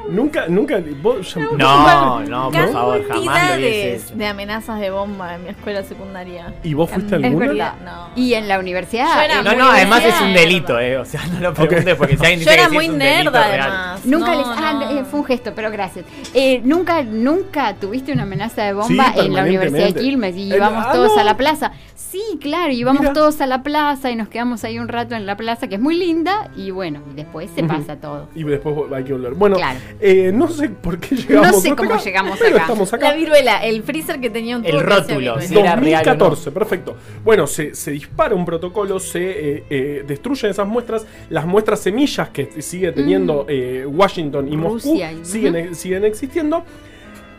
Nunca, 0.10 0.46
nunca. 0.48 0.82
vos 1.02 1.34
ya- 1.34 1.42
No, 1.58 2.20
no, 2.22 2.52
por 2.52 2.72
favor, 2.72 3.08
jamás 3.08 3.08
lo 3.08 3.26
Cantidades 3.32 3.58
hubiese 3.58 3.96
hecho. 3.96 4.16
de 4.16 4.28
amenazas 4.28 4.80
de 4.80 4.90
bomba 4.92 5.36
en 5.36 5.44
mi 5.44 5.50
escuela 5.50 5.84
secundaria. 5.84 6.54
¿Y 6.64 6.74
vos 6.74 6.90
fuiste 6.90 7.16
Es 7.18 7.24
alguna? 7.24 7.48
verdad. 7.48 7.74
No. 7.84 8.10
y 8.16 8.34
en 8.34 8.48
la 8.48 8.60
universidad. 8.60 9.08
Yo 9.16 9.22
era 9.22 9.42
No, 9.42 9.50
muy 9.52 9.60
no, 9.60 9.70
además 9.72 10.04
es 10.06 10.22
un 10.22 10.34
delito, 10.34 10.80
eh. 10.80 10.98
O 10.98 11.06
sea, 11.06 11.22
no 11.28 11.40
lo 11.40 11.54
preguntes 11.54 11.96
porque 11.96 12.18
si 12.18 12.24
alguien 12.26 12.40
Yo 12.42 12.46
dice 12.52 12.54
era 12.54 12.64
que 12.64 12.70
sí 12.70 12.76
muy 12.76 12.86
es 12.86 12.92
un 12.92 13.00
delito 13.00 13.32
nerda 13.32 13.48
real. 13.48 13.62
además. 13.72 14.06
Nunca 14.06 14.32
No, 14.32 14.38
les. 14.38 14.48
Ah, 14.48 14.74
no. 14.74 15.00
eh, 15.00 15.04
fue 15.10 15.20
un 15.22 15.26
gesto, 15.26 15.52
pero 15.56 15.72
gracias. 15.72 16.06
Eh, 16.34 16.62
nunca, 16.64 17.04
nunca 17.04 17.74
tuviste 17.76 18.12
una 18.14 18.24
amenaza 18.24 18.64
de 18.64 18.74
bomba 18.74 19.14
Sí, 19.14 19.20
en 19.22 19.34
la 19.34 19.42
Universidad 19.44 19.88
de. 19.94 19.94
Quilmes 20.02 20.36
y 20.38 20.54
íbamos 20.54 20.86
ah, 20.88 20.92
todos 20.94 21.16
no. 21.16 21.22
a 21.22 21.24
la 21.24 21.38
plaza. 21.38 21.72
Sí, 21.96 22.22
claro, 22.40 22.72
íbamos 22.72 23.02
Mira. 23.02 23.14
todos 23.14 23.42
a 23.42 23.46
la 23.48 23.62
plaza 23.62 24.10
y 24.10 24.16
nos 24.16 24.30
quedamos 24.30 24.64
ahí 24.64 24.80
un 24.80 24.88
rato 24.88 25.16
en 25.16 25.26
la 25.26 25.36
plaza, 25.36 25.68
que 25.68 25.76
es 25.76 25.82
muy 25.82 25.96
linda, 25.98 26.50
y 26.56 26.72
bueno, 26.72 27.02
y 27.12 27.16
después 27.16 27.50
se 27.54 27.64
pasa 27.64 27.98
todo. 27.98 28.30
Y 28.36 28.44
después 28.44 28.74
hay 28.96 29.04
que 29.04 29.12
volver. 29.14 29.34
Bueno, 29.34 29.58
Claro. 29.58 29.80
Eh, 30.00 30.32
no 30.34 30.48
sé 30.48 30.70
por 30.70 31.00
qué 31.00 31.16
llegamos 31.16 31.48
No 31.52 31.60
sé 31.62 31.70
hasta 31.70 31.76
cómo 31.82 31.94
acá, 31.96 32.04
llegamos 32.04 32.38
pero 32.40 32.56
acá. 32.56 32.62
estamos 32.64 32.94
acá. 32.94 33.10
La 33.10 33.16
viruela, 33.16 33.58
el 33.66 33.84
freezer 33.84 34.20
que 34.20 34.30
tenía 34.30 34.58
un 34.58 34.66
El 34.66 34.80
rótulo, 34.82 35.18
viruela. 35.20 35.42
sí. 35.42 35.58
era 35.58 35.76
real 35.76 36.02
o 36.02 36.06
no. 36.06 36.16
2014, 36.16 36.52
perfecto. 36.52 36.98
Bueno, 37.24 37.48
se, 37.48 37.74
se 37.76 37.92
dispara 37.92 38.36
un 38.36 38.46
protocolo, 38.46 39.00
se 39.00 39.20
eh, 39.58 39.64
eh, 39.70 40.04
destruyen 40.08 40.52
esas 40.52 40.68
muestras. 40.68 41.06
Las 41.30 41.46
muestras 41.46 41.80
semillas 41.80 42.30
que 42.30 42.62
sigue 42.62 42.92
teniendo 42.92 43.46
eh, 43.50 43.86
Washington 43.88 44.52
y 44.52 44.58
Moscú 44.58 44.96
y- 44.96 45.26
siguen, 45.26 45.56
eh, 45.56 45.76
siguen 45.76 46.06
existiendo. 46.06 46.64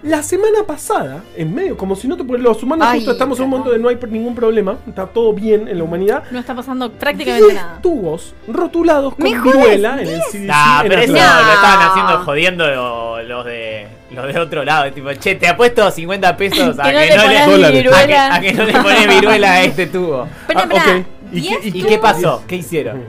La 0.07 0.23
semana 0.23 0.63
pasada, 0.65 1.25
en 1.37 1.53
medio, 1.53 1.77
como 1.77 1.97
si 1.97 2.07
no 2.07 2.17
te 2.17 2.23
los 2.39 2.63
humanos 2.63 2.87
Ay, 2.89 2.99
justo 3.01 3.13
estamos 3.13 3.39
en 3.41 3.45
un 3.47 3.51
no. 3.51 3.57
momento 3.57 3.73
de 3.73 3.81
no 3.81 3.89
hay 3.89 3.99
ningún 4.09 4.35
problema, 4.37 4.77
está 4.87 5.07
todo 5.07 5.33
bien 5.33 5.67
en 5.67 5.79
la 5.79 5.85
humanidad. 5.85 6.23
No 6.31 6.39
está 6.39 6.55
pasando 6.55 6.93
prácticamente 6.93 7.45
10 7.51 7.55
nada. 7.63 7.79
tubos 7.83 8.33
rotulados 8.47 9.15
con 9.17 9.25
viruela 9.25 10.01
en 10.01 10.07
el 10.09 10.21
CDC. 10.31 10.41
Nah, 10.47 10.83
en 10.83 10.89
pero 10.89 11.03
eso 11.03 11.13
Atlanta. 11.13 11.43
lo 11.47 11.53
estaban 11.55 11.89
haciendo 11.91 12.25
jodiendo 12.25 12.67
lo- 12.69 13.23
los 13.25 13.45
de 13.45 13.89
los 14.13 14.33
de 14.33 14.39
otro 14.41 14.65
lado. 14.65 14.93
Tipo, 14.93 15.13
che, 15.15 15.35
te 15.35 15.49
apuesto 15.49 15.91
50 15.91 16.37
pesos 16.37 16.79
a 16.79 16.83
Que 16.85 16.93
no 16.93 16.99
que 17.01 17.07
le 17.07 17.17
no 17.17 17.23
a 17.23 17.29
que, 17.29 17.51
Dólares. 17.51 17.83
viruela. 17.83 18.35
a 18.35 18.41
que 18.41 18.53
no 18.53 18.65
le 18.65 18.73
pones 18.75 19.09
viruela 19.09 19.53
a 19.53 19.63
este 19.65 19.87
tubo. 19.89 20.29
Pero, 20.47 20.61
Ah. 20.61 21.03
¿Y 21.33 21.43
qué- 21.43 21.49
10 21.59 21.65
y 21.65 21.69
¿Y 21.69 21.83
qué- 21.83 21.89
qué 21.89 21.99
pasó? 21.99 22.45
¿Qué 22.47 22.55
hicieron? 22.57 23.03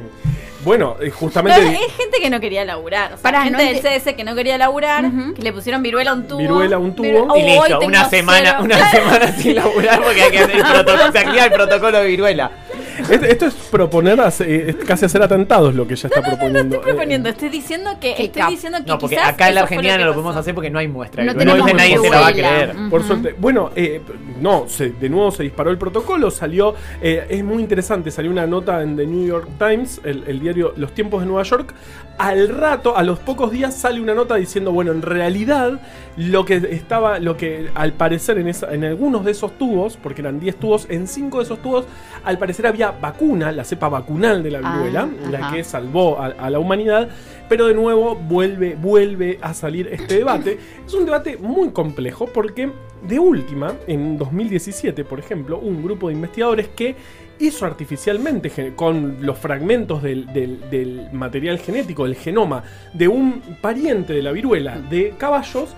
Bueno, 0.68 0.92
eh, 0.96 0.96
Pero 1.00 1.16
justamente. 1.16 1.62
es 1.62 1.94
gente 1.94 2.20
que 2.22 2.30
no 2.30 2.40
quería 2.42 2.66
laburar. 2.66 3.14
O 3.14 3.16
sea, 3.16 3.24
Pará, 3.24 3.44
gente 3.44 3.64
no 3.64 3.70
del 3.70 3.80
CS 3.82 4.14
que 4.16 4.24
no 4.26 4.36
quería 4.36 4.58
laburar, 4.58 5.06
que 5.36 5.42
le 5.42 5.54
pusieron 5.54 5.82
viruela 5.82 6.12
a 6.12 6.14
un 6.14 6.28
tubo. 6.28 6.40
Viruela 6.40 6.76
a 6.76 6.80
un 6.80 6.94
tubo. 6.94 7.36
Y 7.38 7.44
listo, 7.44 7.80
una 7.80 8.10
semana, 8.10 8.50
cero. 8.52 8.64
una 8.64 8.92
semana 8.92 9.32
sin 9.32 9.56
laburar 9.56 10.04
porque 10.04 10.22
hay 10.24 10.32
que 10.32 10.40
hacer 10.40 10.56
el 10.58 10.64
protocolo, 10.74 11.12
se 11.12 11.20
activa 11.20 11.46
el 11.46 11.52
protocolo 11.54 11.98
de 12.00 12.08
viruela. 12.08 12.52
Esto, 12.98 13.26
esto 13.26 13.46
es 13.46 13.54
proponer 13.54 14.20
hace- 14.22 14.44
eh, 14.56 14.70
es 14.70 14.76
casi 14.86 15.06
hacer 15.06 15.22
atentados 15.22 15.76
lo 15.76 15.88
que 15.88 15.94
ella 15.94 16.08
está 16.08 16.22
proponiendo. 16.22 16.76
Estoy 16.78 16.92
proponiendo, 16.94 17.30
Eh, 17.30 17.32
estoy 17.32 17.50
diciendo 17.50 17.92
que 18.00 18.12
estoy 18.24 18.42
diciendo 18.50 18.80
que 18.80 18.86
No, 18.88 18.98
porque 18.98 19.16
quizás 19.16 19.30
acá 19.34 19.50
en 19.50 19.56
la 19.56 19.62
Argentina 19.62 19.98
no 19.98 20.06
lo 20.06 20.14
podemos 20.14 20.36
hacer 20.36 20.54
porque 20.56 20.70
no 20.70 20.80
hay 20.80 20.88
muestra. 20.88 21.24
No 21.24 21.36
tenemos 21.36 21.74
nadie 21.74 21.98
se 22.00 22.10
la 22.10 22.20
va 22.22 22.28
a 22.28 22.34
creer. 22.34 22.76
Por 22.90 23.04
suerte. 23.04 23.36
Bueno, 23.38 23.72
eh, 23.76 24.02
no, 24.42 24.66
se, 24.68 24.90
de 24.92 25.10
nuevo 25.10 25.32
se 25.32 25.44
disparó 25.44 25.70
el 25.72 25.78
protocolo, 25.78 26.32
salió, 26.32 26.76
eh, 27.02 27.26
es 27.30 27.44
muy 27.44 27.62
interesante, 27.62 28.12
salió 28.12 28.32
una 28.32 28.46
nota 28.48 28.82
en 28.82 28.96
The 28.96 29.06
New 29.06 29.28
York 29.28 29.48
Times, 29.58 30.02
el, 30.04 30.24
el 30.28 30.40
diario 30.40 30.74
Los 30.78 30.94
Tiempos 30.94 31.22
de 31.22 31.28
Nueva 31.28 31.44
York. 31.44 31.74
Al 32.18 32.50
rato, 32.50 32.98
a 32.98 33.04
los 33.04 33.20
pocos 33.20 33.52
días, 33.52 33.76
sale 33.76 34.02
una 34.02 34.16
nota 34.16 34.36
diciendo, 34.36 34.72
bueno, 34.72 34.92
en 34.92 35.04
realidad 35.04 35.80
lo 36.16 36.46
que 36.46 36.56
estaba, 36.72 37.20
lo 37.20 37.38
que 37.38 37.70
al 37.76 37.94
parecer 37.94 38.40
en, 38.40 38.48
esa- 38.48 38.74
en 38.74 38.84
algunos 38.84 39.24
de 39.24 39.32
esos 39.32 39.56
tubos, 39.60 39.98
porque 40.02 40.22
eran 40.22 40.40
10 40.40 40.56
tubos, 40.56 40.88
en 40.90 41.08
5 41.08 41.38
de 41.38 41.44
esos 41.44 41.62
tubos, 41.62 41.86
al 42.24 42.40
parecer 42.40 42.66
había 42.66 42.87
vacuna, 42.92 43.52
la 43.52 43.64
cepa 43.64 43.90
vacunal 43.90 44.44
de 44.44 44.52
la 44.52 44.60
Ah, 44.64 44.74
viruela, 44.78 45.10
la 45.32 45.38
ajá. 45.40 45.56
que 45.56 45.64
salvó 45.64 46.20
a, 46.20 46.28
a 46.28 46.50
la 46.50 46.60
humanidad, 46.60 47.10
pero 47.50 47.68
de 47.68 47.74
nuevo 47.74 48.16
vuelve, 48.16 48.76
vuelve 48.76 49.38
a 49.42 49.54
salir 49.54 49.88
este 49.92 50.16
debate. 50.18 50.58
Es 50.86 50.94
un 50.94 51.06
debate 51.06 51.38
muy 51.38 51.70
complejo 51.72 52.28
porque 52.34 52.72
de 53.08 53.20
última, 53.20 53.74
en 53.88 54.18
2017, 54.18 55.04
por 55.06 55.20
ejemplo, 55.20 55.60
un 55.60 55.84
grupo 55.84 56.08
de 56.08 56.16
investigadores 56.16 56.68
que 56.70 56.96
hizo 57.40 57.66
artificialmente 57.68 58.74
con 58.76 59.18
los 59.22 59.38
fragmentos 59.38 60.02
del, 60.02 60.26
del- 60.34 60.60
del 60.72 61.08
material 61.14 61.60
genético, 61.60 62.06
del 62.06 62.16
genoma, 62.16 62.64
de 62.94 63.08
un 63.08 63.42
pariente 63.62 64.14
de 64.14 64.24
la 64.24 64.32
viruela 64.32 64.80
de 64.80 65.14
caballos, 65.20 65.70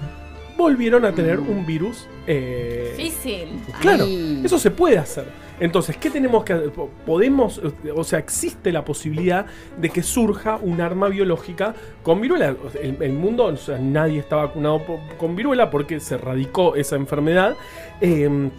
volvieron 0.59 1.03
a 1.05 1.11
tener 1.13 1.39
un 1.39 1.65
virus. 1.65 2.07
eh, 2.27 2.93
Difícil. 2.95 3.47
Claro, 3.81 4.03
Ay. 4.03 4.41
eso 4.43 4.59
se 4.59 4.69
puede 4.69 4.99
hacer. 4.99 5.25
Entonces, 5.59 5.97
¿qué 5.97 6.09
tenemos 6.09 6.43
que 6.45 6.53
hacer? 6.53 6.71
Po- 6.71 6.89
Podemos, 7.05 7.59
o 7.95 8.03
sea, 8.03 8.19
existe 8.19 8.71
la 8.71 8.85
posibilidad 8.85 9.45
de 9.77 9.89
que 9.89 10.03
surja 10.03 10.57
un 10.61 10.79
arma 10.79 11.09
biológica 11.09 11.73
con 12.03 12.21
viruela. 12.21 12.55
El, 12.81 12.95
el 13.01 13.13
mundo, 13.13 13.45
o 13.45 13.57
sea, 13.57 13.77
nadie 13.79 14.19
está 14.19 14.37
vacunado 14.37 14.81
con 15.17 15.35
viruela 15.35 15.69
porque 15.69 15.99
se 15.99 16.15
erradicó 16.15 16.75
esa 16.75 16.95
enfermedad. 16.95 17.55
Eh, 17.99 18.49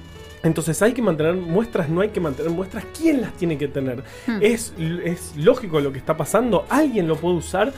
entonces 0.43 0.81
hay 0.83 0.93
que 0.93 1.01
mantener 1.03 1.35
muestras, 1.37 1.89
no 1.89 2.01
hay 2.03 2.09
que 2.11 2.21
mantener 2.21 2.51
muestras. 2.53 2.85
¿Quién 2.99 3.21
las 3.23 3.33
tiene 3.35 3.57
que 3.57 3.69
tener? 3.69 4.03
Hmm. 4.27 4.39
¿Es, 4.43 4.75
¿Es 5.05 5.35
lógico 5.37 5.81
lo 5.81 5.93
que 5.93 5.99
está 5.99 6.17
pasando? 6.17 6.67
¿Alguien 6.69 7.09
lo 7.09 7.17
puede 7.17 7.37
usar? 7.37 7.73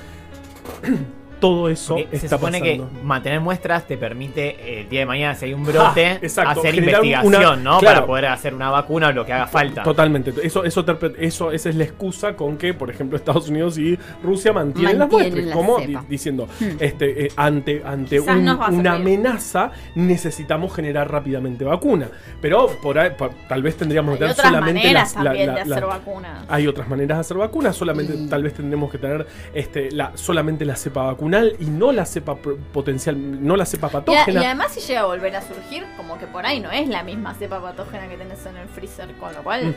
Todo 1.43 1.69
eso 1.69 1.97
Porque 1.97 2.19
se 2.19 2.25
está 2.27 2.37
supone 2.39 2.61
pasando. 2.61 2.89
que 2.91 3.05
mantener 3.05 3.41
muestras 3.41 3.87
te 3.87 3.99
permite 3.99 4.49
eh, 4.61 4.81
el 4.81 4.89
día 4.89 5.01
de 5.01 5.07
mañana, 5.07 5.35
si 5.35 5.45
hay 5.47 5.55
un 5.55 5.65
brote, 5.65 6.07
Ah, 6.13 6.19
exacto, 6.23 6.61
hacer 6.61 6.75
generar 6.75 7.05
investigación, 7.05 7.59
una- 7.61 7.71
¿no? 7.73 7.79
claro. 7.81 7.95
Para 7.97 8.07
poder 8.07 8.27
hacer 8.27 8.55
una 8.55 8.71
vacuna 8.71 9.09
o 9.09 9.13
lo 9.13 9.27
que 9.27 9.33
haga 9.35 9.47
falta. 9.49 9.83
Totalmente. 9.83 10.33
Eso, 10.43 10.65
eso, 10.65 10.85
eso, 11.19 11.53
esa 11.53 11.69
es 11.69 11.75
la 11.77 11.85
excusa 11.85 12.35
con 12.37 12.57
que, 12.57 12.73
por 12.73 12.89
ejemplo, 12.91 13.17
Estados 13.19 13.49
Unidos 13.49 13.77
y 13.77 13.99
Rusia 14.23 14.53
mantienen, 14.53 14.99
las 14.99 15.11
muestras. 15.11 15.45
la 15.45 15.53
Como 15.55 15.79
di- 15.81 15.99
diciendo, 16.09 16.47
Hmm. 16.61 16.65
este, 16.79 17.27
eh, 17.27 17.33
ante, 17.37 17.83
ante 17.85 18.21
un- 18.21 18.49
una 18.49 18.93
amenaza, 18.95 19.73
necesitamos 19.97 20.75
generar 20.75 21.11
rápidamente 21.11 21.65
vacuna. 21.65 22.09
Pero 22.41 22.69
por 22.83 22.99
ahí, 22.99 23.11
por- 23.19 23.33
tal 23.49 23.63
vez 23.63 23.77
tendríamos 23.77 24.15
que 24.15 24.21
tener 24.21 24.35
solamente 24.37 24.81
maneras 24.81 25.15
las- 25.15 25.25
la- 25.25 25.31
también 25.31 25.47
la- 25.47 25.55
de 25.55 25.65
la- 25.67 25.77
hacer 25.77 25.87
vacunas. 25.89 26.45
hay 26.49 26.67
otras 26.67 26.89
maneras 26.89 27.19
de 27.19 27.21
hacer 27.21 27.37
vacunas, 27.37 27.77
solamente 27.77 28.15
Y- 28.15 28.29
tal 28.29 28.43
vez 28.43 28.55
tendremos 28.55 28.91
que 28.91 28.99
tener 28.99 29.27
este, 29.55 29.91
la, 29.91 30.13
solamente 30.17 30.65
la 30.65 30.77
cepa 30.77 31.15
y 31.59 31.67
no 31.67 31.93
la 31.93 32.05
cepa 32.05 32.37
potencial, 32.37 33.17
no 33.45 33.57
la 33.57 33.65
cepa 33.67 33.89
patógena. 33.89 34.43
y 34.43 34.45
además 34.45 34.73
si 34.73 34.81
llega 34.81 35.01
a 35.01 35.07
volver 35.07 35.35
a 35.37 35.43
surgir, 35.43 35.85
como 35.97 36.19
que 36.19 36.27
por 36.27 36.45
ahí 36.47 36.61
no 36.61 36.71
es 36.71 36.89
la 36.89 37.03
misma 37.03 37.35
cepa 37.35 37.61
patógena 37.61 38.09
que 38.09 38.17
tenés 38.17 38.45
en 38.47 38.57
el 38.57 38.69
freezer, 38.69 39.11
con 39.15 39.33
lo 39.33 39.43
cual 39.43 39.75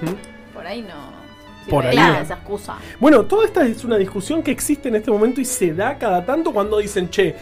por 0.53 0.65
ahí 0.67 0.81
no. 0.81 1.25
Si 1.65 1.71
Por 1.71 1.83
ahí. 1.85 1.95
da 1.95 2.21
esa 2.21 2.35
excusa. 2.35 2.75
Bueno, 2.99 3.23
toda 3.25 3.45
esta 3.45 3.65
es 3.65 3.83
una 3.83 3.97
discusión 3.97 4.43
que 4.43 4.51
existe 4.51 4.89
en 4.89 4.97
este 4.97 5.09
momento 5.09 5.41
y 5.41 5.45
se 5.45 5.73
da 5.73 5.97
cada 5.97 6.23
tanto 6.23 6.53
cuando 6.53 6.77
dicen, 6.77 7.09
che, 7.09 7.35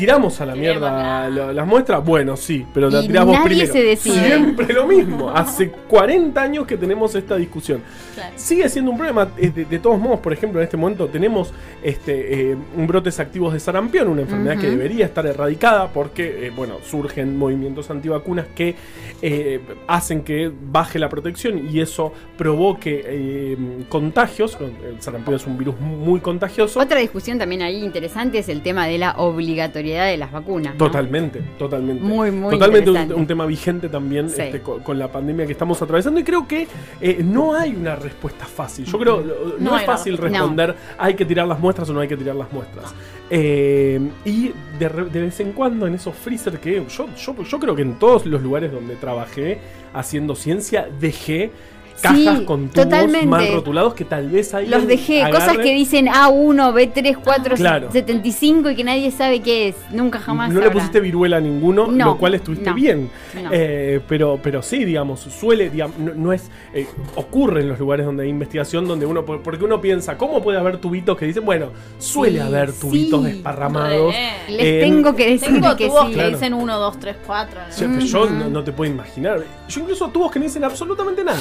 tiramos 0.00 0.40
a 0.40 0.46
la 0.46 0.54
mierda 0.54 0.90
la- 0.90 1.28
la- 1.30 1.52
las 1.52 1.66
muestras. 1.66 2.02
Bueno, 2.04 2.36
sí, 2.36 2.64
pero 2.72 2.88
la 2.88 3.02
Y 3.02 3.06
tirás 3.08 3.24
vos 3.26 3.34
nadie 3.34 3.48
primero. 3.48 3.72
se 3.72 3.82
decide. 3.82 4.26
Siempre 4.26 4.72
lo 4.72 4.86
mismo. 4.86 5.28
Hace 5.30 5.70
40 5.70 6.40
años 6.42 6.66
que 6.66 6.76
tenemos 6.78 7.14
esta 7.14 7.36
discusión. 7.36 7.82
Claro. 8.14 8.32
Sigue 8.36 8.68
siendo 8.70 8.90
un 8.92 8.96
problema. 8.96 9.28
eh, 9.36 9.50
De, 9.54 9.64
de 9.66 9.78
todos 9.78 9.98
modos, 9.98 10.20
por 10.20 10.32
ejemplo, 10.32 10.58
en 10.60 10.64
este 10.64 10.76
momento 10.78 11.06
tenemos 11.08 11.52
este, 11.82 12.50
eh, 12.52 12.56
un 12.76 12.86
brotes 12.86 13.20
activos 13.20 13.52
de 13.52 13.60
sarampión, 13.60 14.08
una 14.08 14.22
enfermedad 14.22 14.58
que 14.58 14.70
debería 14.70 15.04
estar 15.04 15.26
erradicada 15.26 15.88
porque, 15.92 16.46
eh, 16.46 16.50
bueno, 16.54 16.76
surgen 16.82 17.36
movimientos 17.36 17.90
antivacunas 17.90 18.46
que 18.54 18.74
eh, 19.22 19.60
hacen 19.86 20.22
que 20.22 20.50
baje 20.72 20.98
la 20.98 21.08
protección 21.10 21.68
y 21.70 21.80
eso 21.80 22.12
provoque 22.38 23.56
contagios. 23.88 24.56
El 24.60 25.00
sarampión 25.02 25.36
es 25.36 25.46
un 25.46 25.58
virus 25.58 25.74
muy 25.80 26.20
contagioso. 26.20 26.80
Otra 26.80 26.98
discusión 27.00 27.38
también 27.38 27.62
ahí 27.62 27.82
interesante 27.84 28.38
es 28.38 28.48
el 28.48 28.62
tema 28.62 28.86
de 28.86 28.98
la 28.98 29.12
obligatoriedad 29.18 29.89
de 29.98 30.16
las 30.16 30.30
vacunas. 30.32 30.74
¿no? 30.74 30.78
Totalmente, 30.78 31.40
totalmente. 31.58 32.02
Muy, 32.02 32.30
muy 32.30 32.50
Totalmente 32.50 32.90
un, 32.90 33.12
un 33.12 33.26
tema 33.26 33.46
vigente 33.46 33.88
también 33.88 34.28
Sí. 34.28 34.42
este, 34.42 34.60
co- 34.60 34.78
con, 34.82 34.98
la 34.98 35.10
pandemia 35.10 35.46
que 35.46 35.52
estamos 35.52 35.80
atravesando 35.82 36.20
y 36.20 36.24
creo 36.24 36.46
que 36.46 36.66
eh, 37.00 37.22
no 37.24 37.54
hay 37.54 37.74
una 37.74 37.96
respuesta 37.96 38.44
fácil. 38.46 38.84
Yo 38.84 38.98
creo 38.98 39.20
no, 39.22 39.70
No 39.70 39.76
es 39.78 39.84
fácil 39.84 40.16
responder 40.18 40.74
hay 40.98 41.14
que 41.14 41.24
tirar 41.24 41.46
las 41.48 41.58
muestras 41.58 41.88
o 41.90 41.92
no 41.92 42.00
hay 42.00 42.08
que 42.08 42.16
tirar 42.16 42.36
las 42.36 42.52
muestras. 42.52 42.94
Eh, 43.30 44.00
y 44.24 44.52
de, 44.78 44.88
vez 44.88 45.38
en 45.40 45.52
cuando 45.52 45.86
en 45.86 45.94
esos 45.94 46.14
freezer 46.16 46.58
que 46.58 46.84
yo, 46.88 47.08
yo, 47.16 47.42
yo 47.44 47.58
creo 47.60 47.76
que 47.76 47.82
en 47.82 47.98
todos 47.98 48.26
los 48.26 48.42
lugares 48.42 48.72
donde 48.72 48.96
trabajé 48.96 49.58
haciendo 49.94 50.34
ciencia 50.34 50.88
dejé 51.00 51.50
cajas 52.00 52.38
Sí, 52.38 52.44
con 52.44 52.68
tubos 52.68 52.84
totalmente. 52.84 53.26
mal 53.26 53.52
rotulados 53.54 53.94
que 53.94 54.04
tal 54.04 54.28
vez 54.28 54.52
hay 54.54 54.66
Los 54.66 54.86
dejé, 54.86 55.22
cosas 55.30 55.58
que 55.58 55.74
dicen 55.74 56.06
A1, 56.06 56.72
B3, 56.72 57.16
4, 57.22 57.56
Claro. 57.56 57.90
75 57.92 58.70
y 58.70 58.76
que 58.76 58.84
nadie 58.84 59.10
sabe 59.10 59.40
qué 59.40 59.68
es. 59.68 59.76
Nunca 59.92 60.18
jamás. 60.18 60.50
no 60.52 60.60
le 60.60 60.70
pusiste 60.70 61.00
viruela 61.00 61.36
a 61.38 61.40
ninguno, 61.40 61.86
No, 61.88 62.04
lo 62.06 62.18
cual 62.18 62.34
estuviste 62.34 62.70
no. 62.70 62.74
bien. 62.74 63.10
No. 63.42 63.50
Eh, 63.52 64.00
pero, 64.08 64.38
pero 64.42 64.62
sí, 64.62 64.84
digamos, 64.84 65.20
suele, 65.20 65.70
digamos, 65.70 65.98
no, 65.98 66.14
no 66.14 66.32
es. 66.32 66.50
eh, 66.74 66.86
ocurre 67.16 67.60
en 67.62 67.68
los 67.68 67.78
lugares 67.78 68.06
donde 68.06 68.22
hay 68.24 68.28
investigación 68.28 68.86
donde 68.86 69.06
uno. 69.06 69.24
por- 69.24 69.42
Porque 69.42 69.64
uno 69.64 69.80
piensa, 69.80 70.16
¿cómo 70.16 70.42
puede 70.42 70.58
haber 70.58 70.78
tubitos 70.78 71.16
que 71.18 71.26
dicen, 71.26 71.44
bueno, 71.44 71.70
suele 71.98 72.38
Sí, 72.40 72.46
haber 72.46 72.72
tubitos 72.72 73.24
sí. 73.24 73.32
desparramados? 73.32 74.14
Eh, 74.14 74.30
Les 74.48 74.80
tengo 74.80 75.14
que 75.14 75.30
decir 75.30 75.48
Tengo 75.60 75.76
que 75.76 75.86
tubos 75.88 76.02
sí. 76.02 76.08
que 76.08 76.14
Claro. 76.14 76.30
dicen 76.30 76.54
1, 76.54 76.78
2, 76.78 76.98
3, 77.00 77.16
4. 77.26 77.60
Sí, 77.70 77.84
pero 77.88 78.00
Yo 78.06 78.30
no, 78.30 78.48
no 78.48 78.64
te 78.64 78.72
puedo 78.72 78.90
imaginar. 78.90 79.42
Yo 79.68 79.80
incluso 79.80 80.08
tubos 80.08 80.30
que 80.32 80.38
no 80.38 80.44
dicen 80.46 80.64
absolutamente 80.64 81.22
nada. 81.24 81.38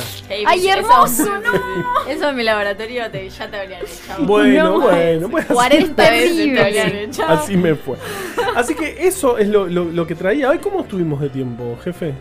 ¡Ay, 0.49 0.67
hermoso! 0.67 1.25
Eso 2.09 2.29
en 2.29 2.35
mi 2.35 2.43
laboratorio 2.43 3.09
te, 3.11 3.29
ya 3.29 3.49
te 3.49 3.57
habrían 3.59 3.81
echado. 3.83 4.25
Bueno, 4.25 4.63
No, 4.63 4.79
bueno, 4.81 5.29
pues 5.29 5.45
así- 5.45 5.53
40 5.53 6.09
veces 6.09 6.53
te 6.53 6.61
habrían 6.61 6.95
echado. 6.95 7.33
Así 7.33 7.55
me 7.57 7.75
fue. 7.75 7.97
Así 8.55 8.73
que 8.75 9.07
eso 9.07 9.37
es 9.37 9.47
lo, 9.47 9.67
lo- 9.67 9.85
lo 9.85 10.07
que 10.07 10.15
traía. 10.15 10.49
Hoy, 10.49 10.57
¿cómo 10.59 10.81
estuvimos 10.81 11.21
de 11.21 11.29
tiempo, 11.29 11.77
jefe? 11.83 12.13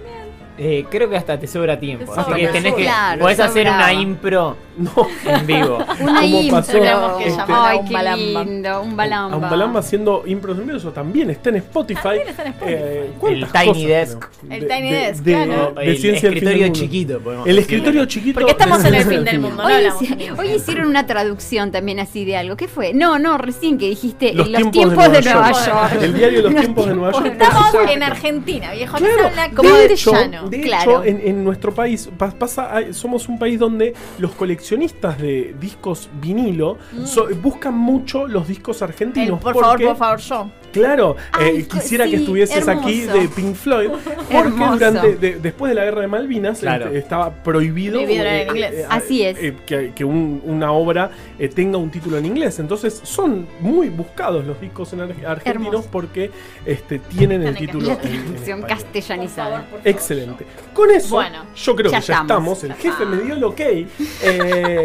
Eh, 0.61 0.85
creo 0.91 1.09
que 1.09 1.17
hasta 1.17 1.39
te 1.39 1.47
sobra 1.47 1.79
tiempo. 1.79 2.13
Te 2.13 2.21
así 2.21 2.33
que 2.35 2.49
tenés 2.49 2.75
que. 2.75 2.83
Claro, 2.83 3.21
podés 3.21 3.39
hacer 3.41 3.69
una 3.69 3.93
impro 3.93 4.57
No. 4.79 4.93
en 5.25 5.47
vivo. 5.47 5.79
Una 6.01 6.21
¿Cómo 6.21 6.41
intro. 6.41 6.57
pasó? 6.59 6.73
Que 7.19 7.27
Este- 7.29 7.43
Ay, 7.49 7.79
un 7.79 7.89
qué 7.89 7.95
balamba. 7.95 8.45
lindo, 8.45 8.83
un 8.83 8.97
balamba. 8.97 9.35
A 9.35 9.37
un 9.39 9.51
balamba 9.51 9.81
haciendo 9.81 10.23
impros 10.27 10.59
en 10.59 10.67
vivo, 10.67 10.79
eso 10.79 10.91
también 10.93 11.31
está 11.31 11.49
en 11.51 11.57
Spotify. 11.57 12.01
También 12.03 12.29
está 12.29 12.43
en 12.43 12.49
Spotify. 12.49 12.77
Eh, 12.79 13.11
¿cuántas 13.19 13.43
El 13.43 13.53
Tiny 13.53 13.67
cosas 13.67 13.83
Desk. 13.89 14.31
tenemos? 14.41 14.63
El 14.63 14.69
Tiny 14.69 14.91
Desk, 14.93 15.23
de, 15.25 15.33
claro. 15.33 15.73
de 15.75 15.83
el 15.85 16.15
escritorio 16.15 16.69
chiquito. 16.69 17.21
El 17.45 17.59
escritorio 17.59 18.05
chiquito. 18.07 18.35
Porque 18.41 18.53
estamos 18.53 18.83
de 18.83 18.89
en 18.89 18.95
el 18.95 19.05
fin 19.05 19.25
del 19.25 19.39
mundo, 19.41 19.63
no 19.63 19.67
Hoy, 19.69 19.73
inglés. 20.01 20.33
hoy 20.39 20.49
hicieron 20.53 20.87
una 20.89 21.07
traducción 21.07 21.71
también 21.73 21.99
así 22.01 22.25
de 22.25 22.37
algo. 22.37 22.57
¿Qué 22.57 22.69
fue? 22.69 22.93
No, 22.95 23.19
no, 23.19 23.37
recién 23.39 23.79
que 23.79 23.89
dijiste 23.89 24.33
Los, 24.33 24.49
eh, 24.49 24.53
tiempos, 24.71 25.11
de 25.13 25.23
Nueva, 25.23 25.51
York. 25.53 25.93
El 26.03 26.15
diario 26.15 26.43
Los, 26.43 26.53
Los 26.53 26.61
tiempos 26.63 26.87
de 26.87 26.95
Nueva 26.95 27.13
York. 27.13 27.25
de 27.25 27.31
Estamos 27.45 27.75
en 27.91 28.03
Argentina, 28.03 28.73
viejo. 28.73 28.97
Habla 28.97 29.51
como 29.55 29.71
de 29.71 29.89
de 29.89 29.97
llano. 29.97 30.48
De 30.51 30.61
Claro. 30.61 31.03
hecho, 31.03 31.05
en, 31.05 31.21
en 31.27 31.45
nuestro 31.45 31.73
país 31.75 32.09
pa- 32.19 32.31
pasa, 32.31 32.71
somos 32.93 33.29
un 33.29 33.39
país 33.39 33.59
donde 33.59 33.95
los 34.19 34.33
coleccionistas 34.33 35.19
de 35.19 35.55
discos 35.61 36.09
vinilo 36.21 36.79
so- 37.05 37.29
buscan 37.43 37.75
mucho 37.77 38.27
los 38.27 38.49
discos 38.49 38.83
El, 38.83 38.89
argentinos. 38.89 39.41
por 39.41 39.55
favor, 39.55 39.83
por 39.83 39.97
favor, 39.97 40.19
yo. 40.19 40.51
Claro, 40.79 41.17
Ay, 41.33 41.59
eh, 41.59 41.67
quisiera 41.67 42.05
sí, 42.05 42.11
que 42.11 42.17
estuvieses 42.17 42.69
aquí 42.69 43.03
de 43.03 43.29
Pink 43.29 43.55
Floyd, 43.55 43.91
porque 44.33 44.51
durante 44.51 45.17
de- 45.17 45.37
después 45.37 45.71
de 45.71 45.75
la 45.75 45.85
guerra 45.85 46.01
de 46.03 46.07
Malvinas 46.09 46.61
Claro. 46.61 46.87
este, 46.87 46.99
estaba 46.99 47.31
prohibido, 47.43 48.01
en 48.01 48.11
inglés. 48.49 48.87
Así 48.89 49.23
es. 49.23 49.37
eh, 49.41 49.55
que, 49.67 49.93
que 49.95 50.05
un- 50.05 50.41
una 50.45 50.73
obra 50.73 51.11
eh, 51.39 51.49
tenga 51.49 51.79
un 51.79 51.91
título 51.91 52.19
en 52.19 52.27
inglés. 52.27 52.59
Entonces 52.59 53.01
son 53.05 53.47
muy 53.61 53.89
buscados 53.89 54.45
los 54.47 54.61
discos 54.61 54.93
en 54.93 55.01
ar- 55.03 55.15
argentinos 55.27 55.67
Hermoso. 55.73 55.89
porque 55.91 56.31
este, 56.67 56.99
tienen 56.99 57.43
el 57.43 57.57
título 57.57 57.87
La 57.89 57.93
en- 57.95 57.99
en 58.01 58.05
traducción 58.25 58.59
español. 58.61 58.67
castellanizada. 58.69 59.67
Excelente. 59.85 60.47
Con 60.75 60.91
eso, 60.91 61.15
Bueno, 61.17 61.45
yo 61.55 61.77
creo 61.77 61.91
ya 61.91 62.01
que 62.01 62.07
ya 62.07 62.15
estamos. 62.23 62.59
estamos. 62.59 62.65
El 62.65 62.69
Ya 62.71 62.75
jefe 62.77 62.89
está. 62.89 63.05
me 63.05 63.23
dio 63.23 63.35
el 63.35 63.45
ok. 63.45 63.61
Eh, 64.23 64.85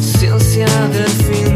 Ciencia 0.00 0.66
del 0.88 1.06
fin 1.08 1.53